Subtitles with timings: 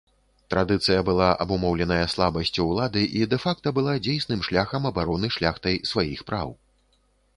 [0.51, 6.49] Традыцыя была абумоўленая слабасцю ўлады і дэ-факта была дзейсным шляхам абароны шляхтай сваіх праў.